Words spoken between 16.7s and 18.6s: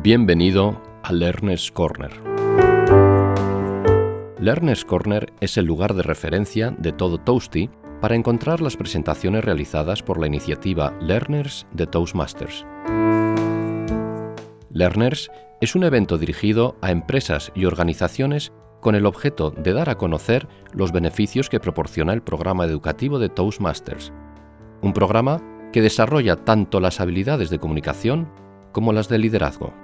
a empresas y organizaciones